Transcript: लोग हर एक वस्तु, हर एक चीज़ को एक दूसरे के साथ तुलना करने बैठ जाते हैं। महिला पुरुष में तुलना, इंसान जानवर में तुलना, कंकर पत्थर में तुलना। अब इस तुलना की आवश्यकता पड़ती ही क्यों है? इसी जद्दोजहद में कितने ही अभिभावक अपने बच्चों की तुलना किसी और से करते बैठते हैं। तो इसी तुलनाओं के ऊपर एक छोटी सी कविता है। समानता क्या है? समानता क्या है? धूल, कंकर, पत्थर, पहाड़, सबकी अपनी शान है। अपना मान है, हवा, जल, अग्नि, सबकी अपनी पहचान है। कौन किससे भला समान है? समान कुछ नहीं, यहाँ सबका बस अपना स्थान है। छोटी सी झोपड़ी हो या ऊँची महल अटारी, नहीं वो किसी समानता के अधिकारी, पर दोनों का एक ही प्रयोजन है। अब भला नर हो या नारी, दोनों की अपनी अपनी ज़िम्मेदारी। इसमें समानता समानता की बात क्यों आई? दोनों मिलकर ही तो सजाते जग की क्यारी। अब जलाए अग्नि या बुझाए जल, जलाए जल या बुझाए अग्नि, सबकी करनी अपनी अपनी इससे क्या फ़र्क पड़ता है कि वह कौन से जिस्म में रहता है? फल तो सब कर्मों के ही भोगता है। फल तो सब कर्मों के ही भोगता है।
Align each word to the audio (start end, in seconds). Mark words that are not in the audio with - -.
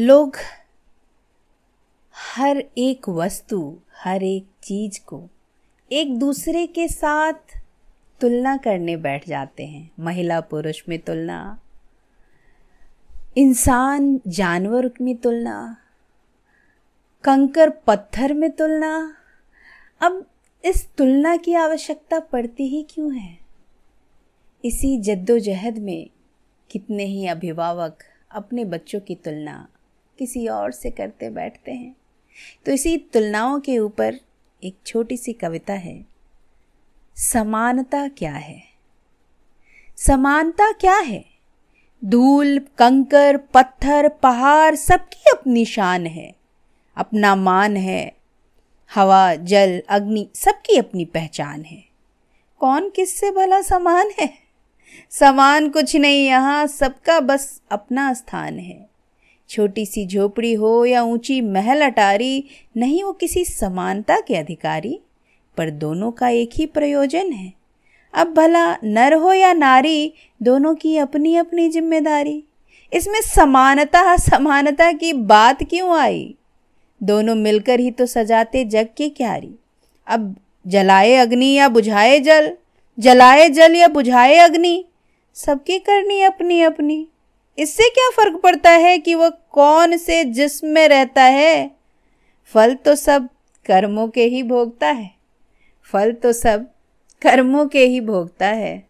लोग 0.00 0.36
हर 2.36 2.64
एक 2.78 3.08
वस्तु, 3.08 3.78
हर 3.94 4.22
एक 4.22 4.46
चीज़ 4.62 5.00
को 5.06 5.28
एक 5.92 6.18
दूसरे 6.18 6.66
के 6.66 6.88
साथ 6.88 7.32
तुलना 8.20 8.56
करने 8.56 8.96
बैठ 8.96 9.28
जाते 9.28 9.66
हैं। 9.66 9.90
महिला 10.00 10.40
पुरुष 10.40 10.82
में 10.88 10.98
तुलना, 10.98 11.60
इंसान 13.36 14.20
जानवर 14.26 14.90
में 15.00 15.16
तुलना, 15.16 15.76
कंकर 17.24 17.70
पत्थर 17.70 18.34
में 18.34 18.50
तुलना। 18.50 19.16
अब 20.00 20.26
इस 20.64 20.88
तुलना 20.98 21.36
की 21.36 21.54
आवश्यकता 21.54 22.20
पड़ती 22.20 22.68
ही 22.68 22.86
क्यों 22.90 23.16
है? 23.16 23.38
इसी 24.64 25.00
जद्दोजहद 25.00 25.78
में 25.78 26.10
कितने 26.70 27.04
ही 27.04 27.26
अभिभावक 27.26 27.98
अपने 28.30 28.64
बच्चों 28.64 29.00
की 29.00 29.14
तुलना 29.14 29.68
किसी 30.18 30.48
और 30.48 30.72
से 30.72 30.90
करते 30.90 31.30
बैठते 31.30 31.72
हैं। 31.72 31.96
तो 32.66 32.72
इसी 32.72 32.98
तुलनाओं 32.98 33.60
के 33.60 33.78
ऊपर 33.78 34.16
एक 34.64 34.74
छोटी 34.86 35.16
सी 35.16 35.32
कविता 35.32 35.72
है। 35.72 36.06
समानता 37.16 38.08
क्या 38.08 38.32
है? 38.32 38.62
समानता 39.96 40.72
क्या 40.72 40.98
है? 40.98 41.24
धूल, 42.04 42.58
कंकर, 42.58 43.36
पत्थर, 43.36 44.08
पहाड़, 44.08 44.74
सबकी 44.74 45.30
अपनी 45.30 45.64
शान 45.64 46.06
है। 46.06 46.34
अपना 46.96 47.34
मान 47.34 47.76
है, 47.76 48.12
हवा, 48.94 49.34
जल, 49.34 49.82
अग्नि, 49.88 50.28
सबकी 50.34 50.76
अपनी 50.76 51.04
पहचान 51.04 51.62
है। 51.62 51.84
कौन 52.58 52.90
किससे 52.90 53.30
भला 53.30 53.62
समान 53.62 54.10
है? 54.20 54.38
समान 55.10 55.70
कुछ 55.70 55.96
नहीं, 55.96 56.26
यहाँ 56.26 56.66
सबका 56.66 57.20
बस 57.20 57.62
अपना 57.70 58.14
स्थान 58.14 58.58
है। 58.58 58.88
छोटी 59.48 59.86
सी 59.86 60.06
झोपड़ी 60.06 60.54
हो 60.54 60.84
या 60.84 61.02
ऊँची 61.02 61.40
महल 61.40 61.80
अटारी, 61.80 62.44
नहीं 62.76 63.04
वो 63.04 63.12
किसी 63.12 63.44
समानता 63.44 64.20
के 64.20 64.36
अधिकारी, 64.36 65.00
पर 65.56 65.70
दोनों 65.70 66.10
का 66.10 66.28
एक 66.28 66.50
ही 66.54 66.66
प्रयोजन 66.66 67.32
है। 67.32 67.52
अब 68.14 68.34
भला 68.34 68.76
नर 68.84 69.14
हो 69.14 69.32
या 69.32 69.52
नारी, 69.52 70.12
दोनों 70.42 70.74
की 70.74 70.96
अपनी 70.96 71.36
अपनी 71.36 71.68
ज़िम्मेदारी। 71.68 72.44
इसमें 72.92 73.20
समानता 73.20 74.16
समानता 74.16 74.92
की 74.92 75.12
बात 75.12 75.62
क्यों 75.62 75.98
आई? 75.98 76.34
दोनों 77.02 77.34
मिलकर 77.34 77.80
ही 77.80 77.90
तो 77.90 78.06
सजाते 78.06 78.64
जग 78.64 78.88
की 78.96 79.08
क्यारी। 79.08 79.54
अब 80.06 80.36
जलाए 80.66 81.14
अग्नि 81.14 81.52
या 81.52 81.68
बुझाए 81.68 82.20
जल, 82.20 82.52
जलाए 82.98 83.48
जल 83.48 83.74
या 83.74 83.88
बुझाए 83.88 84.36
अग्नि, 84.36 84.84
सबकी 85.34 85.78
करनी 85.78 86.20
अपनी 86.22 86.62
अपनी 86.62 87.06
इससे 87.58 87.88
क्या 87.88 88.10
फ़र्क 88.10 88.40
पड़ता 88.42 88.70
है 88.70 88.98
कि 88.98 89.14
वह 89.14 89.28
कौन 89.28 89.96
से 89.96 90.24
जिस्म 90.24 90.68
में 90.68 90.88
रहता 90.88 91.22
है? 91.22 91.70
फल 92.44 92.74
तो 92.74 92.94
सब 92.94 93.28
कर्मों 93.66 94.08
के 94.08 94.24
ही 94.24 94.42
भोगता 94.42 94.86
है। 94.86 95.10
फल 95.82 96.12
तो 96.12 96.32
सब 96.32 96.70
कर्मों 97.22 97.66
के 97.66 97.86
ही 97.86 98.00
भोगता 98.00 98.46
है। 98.46 98.87